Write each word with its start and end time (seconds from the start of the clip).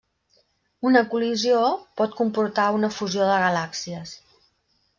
Una 0.91 1.03
col·lisió 1.11 1.59
pot 2.01 2.17
comportar 2.21 2.67
una 2.81 2.91
fusió 2.99 3.31
de 3.33 3.39
galàxies. 3.47 4.19